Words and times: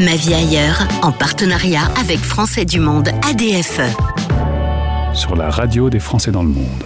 Ma 0.00 0.16
vie 0.16 0.32
ailleurs, 0.32 0.88
en 1.02 1.12
partenariat 1.12 1.82
avec 2.00 2.20
Français 2.20 2.64
du 2.64 2.80
Monde 2.80 3.10
ADFE. 3.28 3.82
Sur 5.12 5.36
la 5.36 5.50
radio 5.50 5.90
des 5.90 6.00
Français 6.00 6.30
dans 6.30 6.42
le 6.42 6.48
monde. 6.48 6.84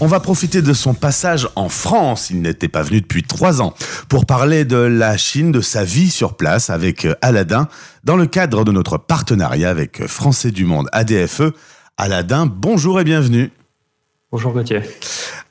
On 0.00 0.06
va 0.06 0.20
profiter 0.20 0.60
de 0.60 0.74
son 0.74 0.92
passage 0.92 1.48
en 1.56 1.70
France, 1.70 2.28
il 2.28 2.42
n'était 2.42 2.68
pas 2.68 2.82
venu 2.82 3.00
depuis 3.00 3.22
trois 3.22 3.62
ans, 3.62 3.72
pour 4.10 4.26
parler 4.26 4.66
de 4.66 4.76
la 4.76 5.16
Chine, 5.16 5.50
de 5.50 5.62
sa 5.62 5.82
vie 5.82 6.10
sur 6.10 6.36
place 6.36 6.68
avec 6.68 7.06
Aladdin, 7.22 7.68
dans 8.02 8.16
le 8.16 8.26
cadre 8.26 8.66
de 8.66 8.72
notre 8.72 8.98
partenariat 8.98 9.70
avec 9.70 10.06
Français 10.06 10.50
du 10.50 10.66
Monde 10.66 10.90
ADFE. 10.92 11.54
Aladdin, 11.96 12.44
bonjour 12.44 13.00
et 13.00 13.04
bienvenue. 13.04 13.50
Bonjour 14.30 14.52
Gauthier. 14.52 14.82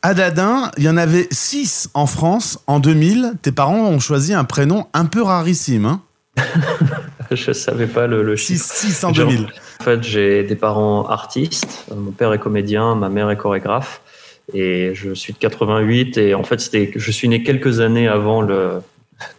Adadin, 0.04 0.70
il 0.78 0.84
y 0.84 0.90
en 0.90 0.98
avait 0.98 1.28
six 1.32 1.90
en 1.96 2.06
France 2.06 2.60
en 2.68 2.80
2000. 2.80 3.34
Tes 3.42 3.52
parents 3.52 3.88
ont 3.88 4.00
choisi 4.00 4.36
un 4.36 4.44
prénom 4.44 4.86
un 4.94 5.06
peu 5.06 5.24
rarissime. 5.24 5.86
Hein 5.86 6.02
je 7.32 7.50
ne 7.50 7.54
savais 7.54 7.88
pas 7.88 8.08
le, 8.08 8.24
le 8.24 8.36
chiffre. 8.36 8.66
6 8.66 9.04
en 9.04 9.12
2000. 9.12 9.48
En 9.80 9.84
fait, 9.84 10.04
j'ai 10.04 10.44
des 10.44 10.56
parents 10.56 11.08
artistes. 11.08 11.86
Mon 11.96 12.12
père 12.12 12.34
est 12.34 12.40
comédien, 12.40 12.96
ma 12.96 13.10
mère 13.10 13.30
est 13.30 13.38
chorégraphe. 13.38 14.02
Et 14.54 14.94
je 14.94 15.14
suis 15.14 15.34
de 15.34 15.38
88. 15.38 16.18
Et 16.18 16.34
en 16.34 16.44
fait, 16.44 16.60
c'était, 16.60 16.92
je 16.96 17.12
suis 17.12 17.30
né 17.30 17.44
quelques 17.44 17.80
années 17.80 18.08
avant 18.08 18.42
le, 18.42 18.82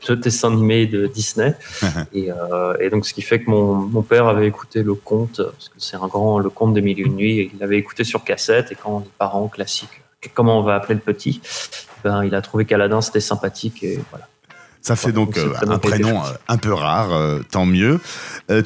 le 0.08 0.16
dessin 0.16 0.52
animé 0.52 0.86
de 0.86 1.06
Disney. 1.06 1.54
et, 2.12 2.30
euh, 2.30 2.76
et, 2.80 2.90
donc, 2.90 3.06
ce 3.06 3.14
qui 3.14 3.22
fait 3.22 3.40
que 3.40 3.50
mon, 3.50 3.74
mon, 3.74 4.02
père 4.02 4.26
avait 4.26 4.46
écouté 4.46 4.82
le 4.82 4.94
conte, 4.94 5.42
parce 5.42 5.68
que 5.68 5.76
c'est 5.78 5.96
un 5.96 6.06
grand, 6.06 6.38
le 6.38 6.50
conte 6.50 6.74
des 6.74 6.82
mille 6.82 7.00
et 7.00 7.02
une 7.02 7.16
nuits, 7.16 7.40
et 7.40 7.50
il 7.52 7.58
l'avait 7.58 7.78
écouté 7.78 8.04
sur 8.04 8.24
cassette. 8.24 8.72
Et 8.72 8.76
quand 8.76 9.00
les 9.00 9.10
parents 9.18 9.48
classiques, 9.48 10.00
comment 10.32 10.58
on 10.58 10.62
va 10.62 10.76
appeler 10.76 10.94
le 10.94 11.00
petit, 11.00 11.40
ben, 12.02 12.24
il 12.24 12.34
a 12.34 12.42
trouvé 12.42 12.64
qu'Aladin 12.64 13.00
c'était 13.00 13.20
sympathique 13.20 13.82
et 13.82 13.98
voilà. 14.10 14.28
Ça 14.84 14.96
fait 14.96 15.12
donc 15.12 15.38
euh, 15.38 15.54
un 15.66 15.78
prénom 15.78 16.22
euh, 16.22 16.28
un 16.46 16.58
peu 16.58 16.74
rare, 16.74 17.10
euh, 17.10 17.40
tant 17.50 17.64
mieux. 17.64 18.00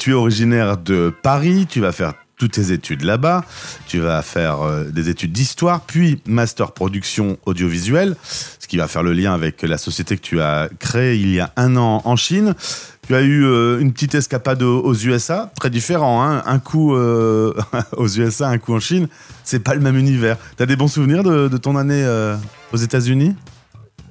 tu 0.00 0.10
es 0.10 0.14
originaire 0.14 0.76
de 0.76 1.14
Paris, 1.22 1.68
tu 1.70 1.80
vas 1.80 1.92
faire 1.92 2.12
toutes 2.36 2.52
tes 2.52 2.72
études 2.72 3.02
là-bas, 3.02 3.44
tu 3.86 4.00
vas 4.00 4.22
faire 4.22 4.58
des 4.90 5.08
études 5.08 5.32
d'histoire, 5.32 5.80
puis 5.80 6.20
master 6.26 6.72
production 6.72 7.36
audiovisuelle, 7.46 8.16
ce 8.58 8.66
qui 8.66 8.76
va 8.76 8.88
faire 8.88 9.04
le 9.04 9.12
lien 9.12 9.32
avec 9.32 9.62
la 9.62 9.78
société 9.78 10.16
que 10.16 10.22
tu 10.22 10.40
as 10.40 10.68
créée 10.78 11.16
il 11.16 11.30
y 11.30 11.40
a 11.40 11.52
un 11.56 11.76
an 11.76 12.02
en 12.04 12.16
Chine. 12.16 12.54
Tu 13.06 13.14
as 13.14 13.22
eu 13.22 13.42
une 13.80 13.92
petite 13.92 14.14
escapade 14.14 14.62
aux 14.62 14.94
USA, 14.94 15.50
très 15.58 15.70
différent, 15.70 16.22
hein 16.22 16.42
un 16.46 16.60
coup 16.60 16.94
aux 17.96 18.08
USA, 18.08 18.48
un 18.48 18.58
coup 18.58 18.74
en 18.74 18.80
Chine, 18.80 19.08
c'est 19.42 19.60
pas 19.60 19.74
le 19.74 19.80
même 19.80 19.96
univers. 19.96 20.36
Tu 20.56 20.62
as 20.62 20.66
des 20.66 20.76
bons 20.76 20.88
souvenirs 20.88 21.24
de, 21.24 21.48
de 21.48 21.56
ton 21.56 21.76
année 21.76 22.06
aux 22.72 22.76
États-Unis? 22.76 23.34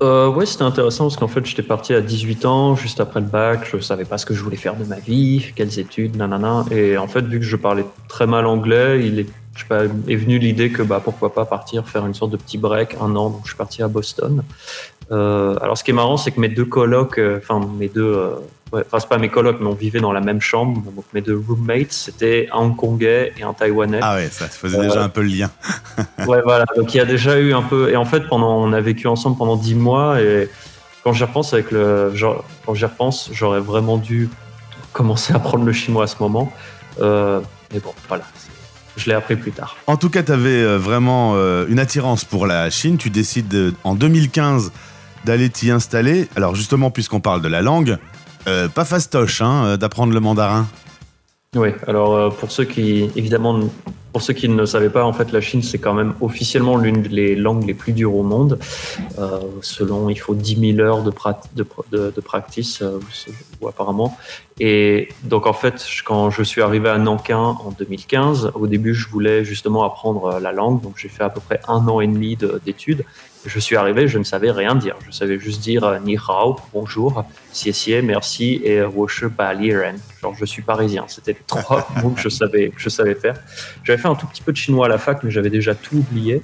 Euh, 0.01 0.29
ouais, 0.29 0.45
c'était 0.45 0.63
intéressant 0.63 1.05
parce 1.05 1.17
qu'en 1.17 1.27
fait, 1.27 1.45
j'étais 1.45 1.63
parti 1.63 1.93
à 1.93 2.01
18 2.01 2.45
ans, 2.45 2.75
juste 2.75 2.99
après 2.99 3.19
le 3.19 3.25
bac. 3.25 3.67
Je 3.71 3.79
savais 3.79 4.05
pas 4.05 4.17
ce 4.17 4.25
que 4.25 4.33
je 4.33 4.43
voulais 4.43 4.57
faire 4.57 4.75
de 4.75 4.85
ma 4.85 4.99
vie, 4.99 5.51
quelles 5.55 5.79
études, 5.79 6.15
nanana. 6.15 6.65
Et 6.71 6.97
en 6.97 7.07
fait, 7.07 7.25
vu 7.25 7.39
que 7.39 7.45
je 7.45 7.55
parlais 7.55 7.85
très 8.07 8.27
mal 8.27 8.45
anglais, 8.45 9.05
il 9.05 9.19
est, 9.19 9.27
je 9.55 9.61
sais 9.61 9.67
pas, 9.67 9.85
est 9.85 10.15
venu 10.15 10.37
l'idée 10.37 10.71
que 10.71 10.83
bah, 10.83 11.01
pourquoi 11.03 11.33
pas 11.33 11.45
partir 11.45 11.87
faire 11.87 12.05
une 12.05 12.13
sorte 12.13 12.31
de 12.31 12.37
petit 12.37 12.57
break, 12.57 12.95
un 13.01 13.15
an. 13.15 13.31
Donc, 13.31 13.41
je 13.43 13.49
suis 13.49 13.57
parti 13.57 13.81
à 13.81 13.87
Boston. 13.87 14.43
Euh, 15.11 15.55
alors, 15.61 15.77
ce 15.77 15.83
qui 15.83 15.91
est 15.91 15.95
marrant, 15.95 16.17
c'est 16.17 16.31
que 16.31 16.39
mes 16.39 16.49
deux 16.49 16.65
colocs, 16.65 17.17
euh, 17.17 17.39
enfin, 17.41 17.65
mes 17.77 17.87
deux 17.87 18.13
euh, 18.13 18.35
ouais, 18.71 18.83
enfin 18.85 18.99
c'est 18.99 19.09
pas 19.09 19.17
mes 19.17 19.29
colocs, 19.29 19.57
mais 19.59 19.67
on 19.67 19.73
vivait 19.73 19.99
dans 19.99 20.11
la 20.11 20.21
même 20.21 20.41
chambre. 20.41 20.81
Donc 20.91 21.05
mes 21.13 21.21
deux 21.21 21.41
roommates, 21.47 21.91
c'était 21.91 22.47
un 22.51 22.59
Hongkongais 22.59 23.33
et 23.37 23.43
un 23.43 23.53
Taïwanais. 23.53 23.99
Ah 24.01 24.15
ouais, 24.15 24.29
ça 24.31 24.47
faisait 24.47 24.79
déjà 24.79 25.03
un 25.03 25.09
peu 25.09 25.21
le 25.21 25.29
lien. 25.29 25.49
ouais, 26.27 26.41
voilà. 26.43 26.65
Donc 26.75 26.93
il 26.93 26.97
y 26.97 27.01
a 27.01 27.05
déjà 27.05 27.39
eu 27.39 27.53
un 27.53 27.63
peu. 27.63 27.89
Et 27.89 27.95
en 27.95 28.05
fait, 28.05 28.27
pendant, 28.27 28.57
on 28.57 28.73
a 28.73 28.81
vécu 28.81 29.07
ensemble 29.07 29.37
pendant 29.37 29.55
dix 29.55 29.75
mois. 29.75 30.21
Et 30.21 30.49
quand 31.03 31.13
j'y 31.13 31.23
repense 31.23 31.53
avec 31.53 31.71
le, 31.71 32.13
genre, 32.15 32.43
quand 32.65 32.73
j'y 32.73 32.85
repense, 32.85 33.29
j'aurais 33.31 33.61
vraiment 33.61 33.97
dû 33.97 34.29
commencer 34.93 35.33
à 35.33 35.37
apprendre 35.37 35.63
le 35.63 35.73
chinois 35.73 36.03
à 36.03 36.07
ce 36.07 36.15
moment. 36.19 36.51
Euh, 36.99 37.39
mais 37.73 37.79
bon, 37.79 37.93
voilà. 38.07 38.23
Je 38.97 39.05
l'ai 39.05 39.13
appris 39.13 39.35
plus 39.35 39.51
tard. 39.51 39.77
En 39.85 39.95
tout 39.95 40.09
cas, 40.09 40.23
tu 40.23 40.31
avais 40.31 40.49
euh, 40.49 40.77
vraiment 40.77 41.33
euh, 41.35 41.67
une 41.69 41.77
attirance 41.77 42.25
pour 42.25 42.47
la 42.47 42.69
Chine. 42.71 42.97
Tu 42.97 43.11
décides 43.11 43.73
en 43.83 43.93
2015 43.93 44.71
d'aller 45.23 45.49
t'y 45.49 45.69
installer. 45.69 46.27
Alors 46.35 46.55
justement, 46.55 46.89
puisqu'on 46.89 47.19
parle 47.19 47.41
de 47.41 47.47
la 47.47 47.61
langue, 47.61 47.97
euh, 48.47 48.67
pas 48.69 48.85
fastoche 48.85 49.41
hein, 49.41 49.65
euh, 49.65 49.77
d'apprendre 49.77 50.13
le 50.13 50.19
mandarin. 50.19 50.67
Oui, 51.55 51.69
alors 51.87 52.15
euh, 52.15 52.29
pour 52.29 52.51
ceux 52.51 52.65
qui, 52.65 53.09
évidemment, 53.15 53.59
pour 54.13 54.21
ceux 54.21 54.33
qui 54.33 54.47
ne 54.47 54.65
savaient 54.65 54.89
pas, 54.89 55.03
en 55.03 55.13
fait, 55.13 55.31
la 55.31 55.41
Chine, 55.41 55.61
c'est 55.61 55.79
quand 55.79 55.93
même 55.93 56.13
officiellement 56.21 56.77
l'une 56.77 57.01
des 57.01 57.35
langues 57.35 57.65
les 57.65 57.73
plus 57.73 57.93
dures 57.93 58.15
au 58.15 58.23
monde. 58.23 58.59
selon, 59.61 60.09
il 60.09 60.19
faut 60.19 60.35
10 60.35 60.75
000 60.75 60.79
heures 60.79 61.03
de, 61.03 61.11
de, 61.55 62.13
de 62.15 62.21
practice, 62.21 62.83
ou 63.61 63.67
apparemment. 63.67 64.17
Et 64.59 65.09
donc, 65.23 65.45
en 65.45 65.53
fait, 65.53 65.85
quand 66.03 66.31
je 66.31 66.41
suis 66.41 66.61
arrivé 66.61 66.89
à 66.89 66.97
Nankin 66.97 67.37
en 67.37 67.71
2015, 67.77 68.53
au 68.55 68.65
début, 68.65 68.95
je 68.95 69.07
voulais 69.07 69.45
justement 69.45 69.83
apprendre 69.83 70.39
la 70.39 70.51
langue. 70.51 70.81
Donc, 70.81 70.93
j'ai 70.97 71.09
fait 71.09 71.23
à 71.23 71.29
peu 71.29 71.39
près 71.39 71.59
un 71.67 71.87
an 71.87 72.01
et 72.01 72.07
demi 72.07 72.37
d'études. 72.65 73.05
Je 73.45 73.59
suis 73.59 73.77
arrivé, 73.77 74.07
je 74.07 74.17
ne 74.17 74.23
savais 74.23 74.51
rien 74.51 74.75
dire. 74.75 74.95
Je 75.05 75.11
savais 75.11 75.39
juste 75.39 75.61
dire 75.61 75.83
euh, 75.85 75.99
ni 75.99 76.17
hao, 76.17 76.57
bonjour, 76.73 77.23
xie 77.53 78.01
merci 78.03 78.59
et 78.63 78.79
euh, 78.79 78.89
woshi 78.89 79.25
ba 79.27 79.53
liren. 79.53 79.95
Genre, 80.21 80.35
je 80.35 80.43
suis 80.43 80.61
parisien. 80.61 81.05
C'était 81.07 81.33
les 81.33 81.39
trois 81.45 81.87
mots 82.03 82.09
que 82.09 82.19
je 82.19 82.29
savais, 82.29 82.73
je 82.75 82.89
savais 82.89 83.15
faire. 83.15 83.35
J'avais 83.83 84.01
fait 84.01 84.07
un 84.07 84.15
tout 84.15 84.27
petit 84.27 84.41
peu 84.41 84.51
de 84.51 84.57
chinois 84.57 84.87
à 84.87 84.89
la 84.89 84.97
fac, 84.97 85.23
mais 85.23 85.31
j'avais 85.31 85.49
déjà 85.49 85.75
tout 85.75 85.97
oublié. 85.97 86.41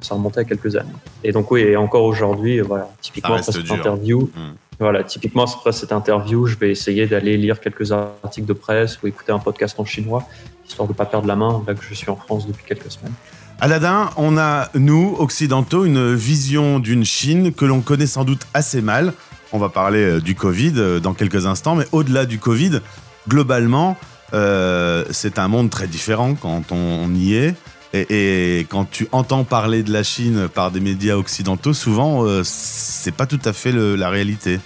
Ça 0.00 0.14
remontait 0.14 0.40
à 0.40 0.44
quelques 0.44 0.76
années. 0.76 0.88
Et 1.24 1.32
donc, 1.32 1.50
oui, 1.50 1.62
et 1.62 1.76
encore 1.76 2.04
aujourd'hui, 2.04 2.60
voilà, 2.60 2.88
typiquement 3.00 3.34
après 3.34 3.52
cette 3.52 3.70
interview, 3.70 4.30
hmm. 4.34 4.54
Voilà, 4.80 5.02
typiquement 5.02 5.44
après 5.44 5.72
cette 5.72 5.92
interview, 5.92 6.46
je 6.46 6.56
vais 6.56 6.70
essayer 6.70 7.06
d'aller 7.06 7.36
lire 7.36 7.60
quelques 7.60 7.90
articles 7.90 8.46
de 8.46 8.52
presse 8.52 9.02
ou 9.02 9.08
écouter 9.08 9.32
un 9.32 9.38
podcast 9.38 9.78
en 9.78 9.84
chinois, 9.84 10.24
histoire 10.66 10.86
de 10.86 10.92
ne 10.92 10.96
pas 10.96 11.06
perdre 11.06 11.26
la 11.26 11.36
main, 11.36 11.62
là 11.66 11.74
que 11.74 11.82
je 11.82 11.94
suis 11.94 12.10
en 12.10 12.16
France 12.16 12.46
depuis 12.46 12.64
quelques 12.64 12.90
semaines. 12.90 13.14
Aladin, 13.60 14.10
on 14.16 14.38
a, 14.38 14.70
nous, 14.74 15.16
occidentaux, 15.18 15.84
une 15.84 16.14
vision 16.14 16.78
d'une 16.78 17.04
Chine 17.04 17.52
que 17.52 17.64
l'on 17.64 17.80
connaît 17.80 18.06
sans 18.06 18.24
doute 18.24 18.46
assez 18.54 18.80
mal. 18.80 19.14
On 19.52 19.58
va 19.58 19.68
parler 19.68 20.04
euh, 20.04 20.20
du 20.20 20.36
Covid 20.36 20.74
euh, 20.76 21.00
dans 21.00 21.12
quelques 21.12 21.46
instants, 21.46 21.74
mais 21.74 21.86
au-delà 21.90 22.24
du 22.24 22.38
Covid, 22.38 22.80
globalement, 23.26 23.96
euh, 24.32 25.04
c'est 25.10 25.40
un 25.40 25.48
monde 25.48 25.70
très 25.70 25.88
différent 25.88 26.34
quand 26.34 26.70
on 26.70 27.12
y 27.14 27.34
est. 27.34 27.56
Et, 27.94 28.66
quand 28.68 28.90
tu 28.90 29.08
entends 29.12 29.44
parler 29.44 29.82
de 29.82 29.92
la 29.92 30.02
Chine 30.02 30.48
par 30.52 30.70
des 30.70 30.80
médias 30.80 31.16
occidentaux, 31.16 31.72
souvent, 31.72 32.24
c'est 32.44 33.14
pas 33.14 33.26
tout 33.26 33.40
à 33.44 33.52
fait 33.52 33.72
la 33.72 34.10
réalité. 34.10 34.60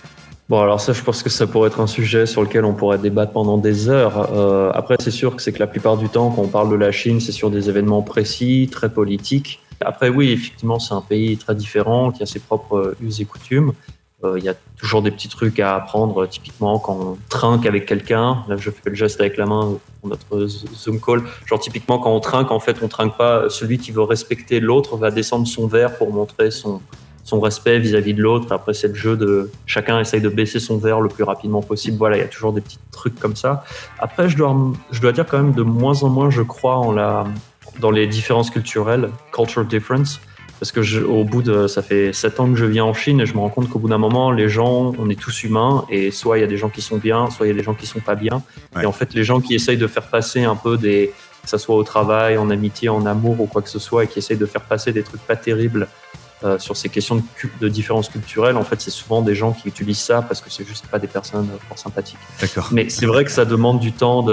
Bon, 0.52 0.60
alors 0.60 0.82
ça, 0.82 0.92
je 0.92 1.02
pense 1.02 1.22
que 1.22 1.30
ça 1.30 1.46
pourrait 1.46 1.68
être 1.68 1.80
un 1.80 1.86
sujet 1.86 2.26
sur 2.26 2.42
lequel 2.42 2.66
on 2.66 2.74
pourrait 2.74 2.98
débattre 2.98 3.32
pendant 3.32 3.56
des 3.56 3.88
heures. 3.88 4.28
Euh, 4.34 4.70
après, 4.74 4.96
c'est 5.00 5.10
sûr 5.10 5.34
que 5.34 5.40
c'est 5.40 5.50
que 5.50 5.60
la 5.60 5.66
plupart 5.66 5.96
du 5.96 6.10
temps, 6.10 6.30
quand 6.30 6.42
on 6.42 6.48
parle 6.48 6.68
de 6.70 6.74
la 6.74 6.92
Chine, 6.92 7.20
c'est 7.20 7.32
sur 7.32 7.50
des 7.50 7.70
événements 7.70 8.02
précis, 8.02 8.68
très 8.70 8.92
politiques. 8.92 9.60
Après, 9.80 10.10
oui, 10.10 10.30
effectivement, 10.30 10.78
c'est 10.78 10.92
un 10.92 11.00
pays 11.00 11.38
très 11.38 11.54
différent, 11.54 12.10
qui 12.10 12.22
a 12.22 12.26
ses 12.26 12.38
propres 12.38 12.94
us 13.02 13.20
et 13.20 13.24
coutumes. 13.24 13.72
Euh, 14.24 14.38
il 14.38 14.44
y 14.44 14.48
a 14.50 14.54
toujours 14.76 15.00
des 15.00 15.10
petits 15.10 15.28
trucs 15.28 15.58
à 15.58 15.74
apprendre, 15.74 16.26
typiquement 16.26 16.78
quand 16.78 16.98
on 17.00 17.18
trinque 17.30 17.64
avec 17.64 17.86
quelqu'un. 17.86 18.44
Là, 18.46 18.56
je 18.58 18.70
fais 18.70 18.90
le 18.90 18.94
geste 18.94 19.20
avec 19.20 19.38
la 19.38 19.46
main 19.46 19.78
notre 20.04 20.46
Zoom 20.46 21.00
call. 21.00 21.22
Genre, 21.46 21.60
typiquement, 21.60 21.98
quand 21.98 22.14
on 22.14 22.20
trinque, 22.20 22.50
en 22.50 22.60
fait, 22.60 22.76
on 22.82 22.88
trinque 22.88 23.16
pas. 23.16 23.48
Celui 23.48 23.78
qui 23.78 23.92
veut 23.92 24.02
respecter 24.02 24.60
l'autre 24.60 24.96
va 24.96 25.10
descendre 25.10 25.46
son 25.46 25.66
verre 25.66 25.96
pour 25.96 26.12
montrer 26.12 26.50
son, 26.50 26.80
son 27.24 27.40
respect 27.40 27.78
vis-à-vis 27.78 28.14
de 28.14 28.22
l'autre. 28.22 28.52
Après, 28.52 28.74
c'est 28.74 28.88
le 28.88 28.94
jeu 28.94 29.16
de 29.16 29.50
chacun 29.66 30.00
essaye 30.00 30.20
de 30.20 30.28
baisser 30.28 30.60
son 30.60 30.78
verre 30.78 31.00
le 31.00 31.08
plus 31.08 31.24
rapidement 31.24 31.62
possible. 31.62 31.96
Voilà, 31.98 32.16
il 32.16 32.20
y 32.20 32.24
a 32.24 32.28
toujours 32.28 32.52
des 32.52 32.60
petits 32.60 32.78
trucs 32.90 33.18
comme 33.18 33.36
ça. 33.36 33.64
Après, 33.98 34.28
je 34.28 34.36
dois, 34.36 34.56
je 34.90 35.00
dois 35.00 35.12
dire 35.12 35.26
quand 35.26 35.38
même 35.38 35.52
de 35.52 35.62
moins 35.62 36.02
en 36.02 36.08
moins, 36.08 36.30
je 36.30 36.42
crois 36.42 36.76
en 36.76 36.92
la, 36.92 37.24
dans 37.80 37.90
les 37.90 38.06
différences 38.06 38.50
culturelles, 38.50 39.10
culture 39.32 39.64
difference. 39.64 40.20
Parce 40.62 40.70
que 40.70 40.82
je, 40.82 41.00
au 41.00 41.24
bout 41.24 41.42
de, 41.42 41.66
ça 41.66 41.82
fait 41.82 42.12
sept 42.12 42.38
ans 42.38 42.48
que 42.48 42.56
je 42.56 42.64
viens 42.64 42.84
en 42.84 42.94
Chine 42.94 43.20
et 43.20 43.26
je 43.26 43.34
me 43.34 43.40
rends 43.40 43.48
compte 43.48 43.68
qu'au 43.68 43.80
bout 43.80 43.88
d'un 43.88 43.98
moment, 43.98 44.30
les 44.30 44.48
gens, 44.48 44.92
on 44.96 45.10
est 45.10 45.18
tous 45.18 45.42
humains 45.42 45.84
et 45.90 46.12
soit 46.12 46.38
il 46.38 46.42
y 46.42 46.44
a 46.44 46.46
des 46.46 46.56
gens 46.56 46.68
qui 46.68 46.80
sont 46.80 46.98
bien, 46.98 47.28
soit 47.30 47.46
il 47.46 47.48
y 47.48 47.52
a 47.52 47.56
des 47.56 47.64
gens 47.64 47.74
qui 47.74 47.84
sont 47.84 47.98
pas 47.98 48.14
bien. 48.14 48.44
Et 48.80 48.86
en 48.86 48.92
fait, 48.92 49.12
les 49.12 49.24
gens 49.24 49.40
qui 49.40 49.56
essayent 49.56 49.76
de 49.76 49.88
faire 49.88 50.06
passer 50.06 50.44
un 50.44 50.54
peu 50.54 50.78
des, 50.78 51.12
que 51.42 51.48
ça 51.48 51.58
soit 51.58 51.74
au 51.74 51.82
travail, 51.82 52.38
en 52.38 52.48
amitié, 52.48 52.88
en 52.88 53.06
amour 53.06 53.40
ou 53.40 53.46
quoi 53.46 53.60
que 53.60 53.68
ce 53.68 53.80
soit, 53.80 54.04
et 54.04 54.06
qui 54.06 54.20
essayent 54.20 54.36
de 54.36 54.46
faire 54.46 54.60
passer 54.60 54.92
des 54.92 55.02
trucs 55.02 55.22
pas 55.22 55.34
terribles 55.34 55.88
euh, 56.44 56.60
sur 56.60 56.76
ces 56.76 56.88
questions 56.88 57.16
de, 57.16 57.22
de 57.60 57.68
différences 57.68 58.08
culturelles, 58.08 58.56
en 58.56 58.62
fait, 58.62 58.80
c'est 58.80 58.92
souvent 58.92 59.20
des 59.20 59.34
gens 59.34 59.50
qui 59.50 59.66
utilisent 59.66 59.98
ça 59.98 60.22
parce 60.22 60.40
que 60.40 60.48
c'est 60.48 60.64
juste 60.64 60.86
pas 60.86 61.00
des 61.00 61.08
personnes 61.08 61.48
fort 61.66 61.78
sympathiques. 61.80 62.18
Mais 62.70 62.88
c'est 62.88 63.06
vrai 63.06 63.24
que 63.24 63.32
ça 63.32 63.44
demande 63.44 63.80
du 63.80 63.90
temps 63.90 64.24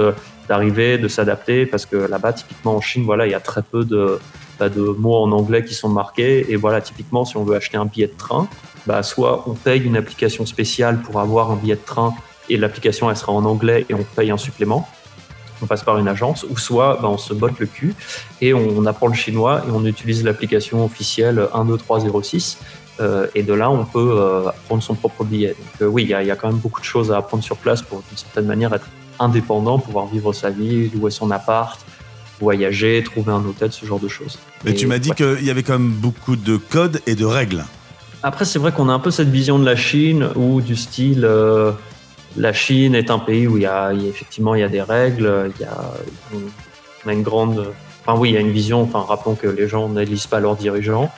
d'arriver, 0.48 0.96
de, 0.96 1.08
s'adapter, 1.08 1.66
parce 1.66 1.86
que 1.86 1.96
là-bas, 1.96 2.34
typiquement 2.34 2.76
en 2.76 2.80
Chine, 2.80 3.02
voilà, 3.04 3.26
il 3.26 3.32
y 3.32 3.34
a 3.34 3.40
très 3.40 3.62
peu 3.62 3.84
de, 3.84 4.20
bah, 4.60 4.68
de 4.68 4.82
mots 4.82 5.16
en 5.16 5.32
anglais 5.32 5.64
qui 5.64 5.74
sont 5.74 5.88
marqués. 5.88 6.52
Et 6.52 6.56
voilà, 6.56 6.82
typiquement, 6.82 7.24
si 7.24 7.38
on 7.38 7.44
veut 7.44 7.56
acheter 7.56 7.78
un 7.78 7.86
billet 7.86 8.08
de 8.08 8.16
train, 8.16 8.46
bah, 8.86 9.02
soit 9.02 9.44
on 9.48 9.54
paye 9.54 9.82
une 9.82 9.96
application 9.96 10.44
spéciale 10.44 11.00
pour 11.00 11.18
avoir 11.18 11.50
un 11.50 11.56
billet 11.56 11.76
de 11.76 11.84
train 11.84 12.14
et 12.50 12.56
l'application 12.58 13.08
elle 13.08 13.16
sera 13.16 13.32
en 13.32 13.44
anglais 13.44 13.86
et 13.88 13.94
on 13.94 14.04
paye 14.14 14.30
un 14.30 14.36
supplément 14.36 14.86
on 15.62 15.66
passe 15.66 15.82
par 15.82 15.98
une 15.98 16.08
agence, 16.08 16.46
ou 16.48 16.56
soit 16.56 16.98
ben, 17.02 17.08
on 17.08 17.18
se 17.18 17.34
botte 17.34 17.58
le 17.58 17.66
cul 17.66 17.94
et 18.40 18.54
on, 18.54 18.86
apprend 18.86 19.08
le 19.08 19.14
chinois 19.14 19.62
et 19.68 19.70
on 19.70 19.84
utilise 19.84 20.24
l'application 20.24 20.82
officielle 20.82 21.46
12306 21.52 22.58
et 23.34 23.42
de 23.42 23.52
là, 23.52 23.70
on 23.70 23.84
peut 23.84 24.44
prendre 24.66 24.82
son 24.82 24.94
propre 24.94 25.24
billet. 25.24 25.54
Donc 25.78 25.92
oui, 25.92 26.04
il 26.04 26.08
y, 26.08 26.30
a 26.30 26.36
quand 26.36 26.48
même 26.48 26.56
beaucoup 26.56 26.80
de 26.80 26.86
choses 26.86 27.12
à 27.12 27.18
apprendre 27.18 27.42
sur 27.42 27.58
place 27.58 27.82
pour 27.82 28.02
d'une 28.08 28.16
certaine 28.16 28.46
manière 28.46 28.72
être 28.72 28.88
indépendant, 29.18 29.78
pouvoir 29.78 30.06
vivre 30.06 30.32
sa 30.32 30.48
vie, 30.48 30.88
louer 30.88 31.10
son 31.10 31.30
appart, 31.30 31.78
voyager, 32.40 33.02
trouver 33.04 33.32
un 33.32 33.44
hôtel, 33.44 33.72
ce 33.72 33.84
genre 33.86 34.00
de 34.00 34.08
choses. 34.08 34.38
Mais 34.64 34.74
tu 34.74 34.86
m'as 34.86 34.98
dit 34.98 35.10
qu'il 35.10 35.44
y 35.44 35.50
avait 35.50 35.62
quand 35.62 35.78
même 35.78 35.92
beaucoup 35.92 36.36
de 36.36 36.56
codes 36.56 37.00
et 37.06 37.14
de 37.14 37.24
règles. 37.24 37.64
Après, 38.22 38.44
c'est 38.44 38.58
vrai 38.58 38.72
qu'on 38.72 38.88
a 38.88 38.92
un 38.92 38.98
peu 38.98 39.10
cette 39.10 39.30
vision 39.30 39.58
de 39.58 39.64
la 39.64 39.76
Chine 39.76 40.28
où 40.36 40.60
du 40.60 40.76
style, 40.76 41.24
euh, 41.24 41.72
la 42.36 42.52
Chine 42.52 42.94
est 42.94 43.10
un 43.10 43.18
pays 43.18 43.46
où 43.46 43.56
il 43.56 43.62
y 43.62 43.66
a, 43.66 43.92
effectivement 43.92 44.54
il 44.54 44.60
y 44.60 44.64
a 44.64 44.68
des 44.68 44.82
règles, 44.82 45.50
il 45.56 45.62
y 45.62 45.64
a, 45.64 45.94
on 47.04 47.08
a 47.08 47.12
une 47.12 47.22
grande, 47.22 47.72
enfin 48.04 48.18
oui, 48.18 48.30
il 48.30 48.34
y 48.34 48.36
a 48.36 48.40
une 48.40 48.52
vision. 48.52 48.82
Enfin, 48.82 49.04
rappelons 49.08 49.34
que 49.34 49.46
les 49.46 49.68
gens 49.68 49.88
n'élisent 49.88 50.26
pas 50.26 50.40
leurs 50.40 50.56
dirigeants. 50.56 51.10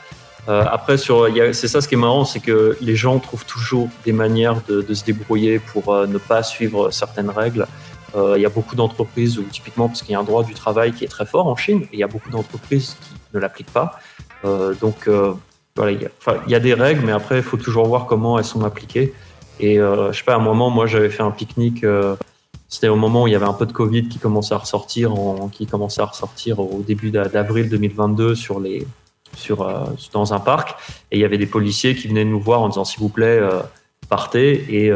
Euh, 0.48 0.64
après, 0.70 0.96
sur, 0.98 1.28
c'est 1.52 1.68
ça 1.68 1.80
ce 1.80 1.88
qui 1.88 1.94
est 1.94 1.98
marrant, 1.98 2.24
c'est 2.24 2.40
que 2.40 2.76
les 2.80 2.96
gens 2.96 3.18
trouvent 3.18 3.44
toujours 3.44 3.88
des 4.04 4.12
manières 4.12 4.60
de, 4.68 4.94
se 4.94 5.04
débrouiller 5.04 5.60
pour 5.60 5.94
euh, 5.94 6.06
ne 6.06 6.18
pas 6.18 6.42
suivre 6.42 6.90
certaines 6.90 7.30
règles. 7.30 7.66
Euh, 8.14 8.34
il 8.36 8.42
y 8.42 8.46
a 8.46 8.50
beaucoup 8.50 8.76
d'entreprises 8.76 9.38
où, 9.38 9.42
typiquement, 9.42 9.88
parce 9.88 10.02
qu'il 10.02 10.12
y 10.12 10.14
a 10.14 10.20
un 10.20 10.24
droit 10.24 10.44
du 10.44 10.54
travail 10.54 10.92
qui 10.92 11.04
est 11.04 11.08
très 11.08 11.26
fort 11.26 11.46
en 11.46 11.56
Chine, 11.56 11.86
il 11.92 11.98
y 11.98 12.02
a 12.02 12.06
beaucoup 12.06 12.30
d'entreprises 12.30 12.96
qui 13.00 13.14
ne 13.34 13.40
l'appliquent 13.40 13.72
pas. 13.72 13.98
Euh, 14.44 14.74
donc, 14.74 15.08
euh, 15.08 15.32
voilà, 15.76 15.92
il 15.92 16.00
y, 16.48 16.54
a, 16.54 16.60
des 16.60 16.74
règles, 16.74 17.02
mais 17.06 17.12
après, 17.12 17.38
il 17.38 17.42
faut 17.42 17.56
toujours 17.56 17.86
voir 17.86 18.06
comment 18.06 18.38
elles 18.38 18.44
sont 18.44 18.64
appliquées. 18.64 19.14
Et 19.60 19.76
je 19.76 20.10
sais 20.12 20.24
pas, 20.24 20.34
à 20.34 20.36
un 20.36 20.40
moment, 20.40 20.68
moi, 20.70 20.86
j'avais 20.86 21.08
fait 21.08 21.22
un 21.22 21.30
pique-nique. 21.30 21.86
c'était 22.68 22.88
au 22.88 22.96
moment 22.96 23.22
où 23.22 23.26
il 23.28 23.32
y 23.32 23.36
avait 23.36 23.46
un 23.46 23.54
peu 23.54 23.64
de 23.64 23.72
Covid 23.72 24.08
qui 24.08 24.18
commençait 24.18 24.54
à 24.54 24.58
ressortir, 24.58 25.14
qui 25.52 25.66
commençait 25.66 26.02
à 26.02 26.06
ressortir 26.06 26.58
au 26.58 26.82
début 26.86 27.10
d'avril 27.10 27.70
2022 27.70 28.34
sur 28.34 28.60
les, 28.60 28.86
sur, 29.34 29.66
dans 30.12 30.34
un 30.34 30.40
parc. 30.40 30.74
Et 31.10 31.16
il 31.16 31.20
y 31.20 31.24
avait 31.24 31.38
des 31.38 31.46
policiers 31.46 31.94
qui 31.94 32.08
venaient 32.08 32.24
nous 32.24 32.40
voir 32.40 32.60
en 32.60 32.68
disant, 32.68 32.84
s'il 32.84 33.00
vous 33.00 33.08
plaît, 33.08 33.40
partez. 34.10 34.66
Et 34.68 34.92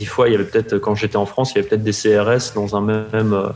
des 0.00 0.06
fois, 0.06 0.28
il 0.28 0.32
y 0.32 0.34
avait 0.34 0.44
peut-être, 0.44 0.78
quand 0.78 0.94
j'étais 0.94 1.16
en 1.18 1.26
France, 1.26 1.52
il 1.52 1.56
y 1.56 1.58
avait 1.58 1.68
peut-être 1.68 1.84
des 1.84 1.92
CRS 1.92 2.54
dans 2.54 2.74
un 2.74 2.80
même, 2.80 3.34
euh, 3.34 3.50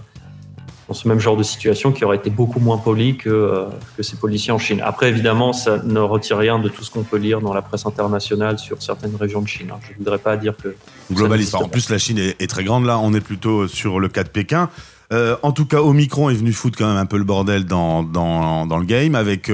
dans 0.89 0.95
ce 0.95 1.09
même 1.09 1.21
genre 1.21 1.37
de 1.37 1.43
situation 1.43 1.93
qui 1.93 2.05
aurait 2.05 2.17
été 2.17 2.31
beaucoup 2.31 2.61
moins 2.61 2.79
poli 2.79 3.17
que, 3.17 3.29
euh, 3.29 3.65
que 3.97 4.03
ces 4.03 4.17
policiers 4.17 4.53
en 4.53 4.59
Chine. 4.59 4.81
Après, 4.85 5.09
évidemment, 5.09 5.53
ça 5.53 5.79
ne 5.83 6.01
retire 6.01 6.39
rien 6.39 6.59
de 6.59 6.69
tout 6.69 6.85
ce 6.85 6.91
qu'on 6.91 7.03
peut 7.03 7.17
lire 7.17 7.41
dans 7.41 7.55
la 7.55 7.63
presse 7.63 7.87
internationale 7.87 8.59
sur 8.59 8.83
certaines 8.83 9.17
régions 9.17 9.41
de 9.41 9.49
Chine. 9.49 9.69
Hein. 9.73 9.79
Je 9.87 9.93
ne 9.93 9.99
voudrais 9.99 10.19
pas 10.19 10.37
dire 10.37 10.55
que. 10.57 10.75
Globaliste. 11.13 11.55
En 11.55 11.69
plus, 11.69 11.91
la 11.91 11.99
Chine 11.99 12.19
est, 12.19 12.51
très 12.51 12.65
grande. 12.65 12.85
Là, 12.85 12.99
on 12.99 13.15
est 13.15 13.21
plutôt 13.21 13.67
sur 13.69 14.01
le 14.01 14.09
cas 14.09 14.25
de 14.25 14.29
Pékin. 14.29 14.69
Euh, 15.13 15.37
en 15.43 15.53
tout 15.53 15.67
cas, 15.67 15.81
Omicron 15.81 16.31
est 16.31 16.35
venu 16.35 16.53
foutre 16.53 16.79
quand 16.79 16.89
même 16.89 16.97
un 16.97 17.07
peu 17.07 17.19
le 17.19 17.25
bordel 17.25 17.67
dans, 17.67 18.03
dans, 18.03 18.67
dans 18.67 18.79
le 18.79 18.87
game 18.87 19.15
avec 19.15 19.51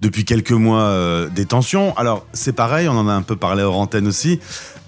depuis 0.00 0.24
quelques 0.24 0.52
mois 0.52 1.26
des 1.34 1.44
tensions. 1.44 1.96
Alors, 1.96 2.26
c'est 2.32 2.54
pareil, 2.54 2.88
on 2.88 2.96
en 2.96 3.08
a 3.08 3.12
un 3.12 3.22
peu 3.22 3.36
parlé 3.36 3.62
hors 3.62 3.78
antenne 3.78 4.06
aussi. 4.06 4.40